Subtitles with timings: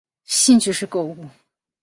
[0.25, 1.29] 兴趣是购物。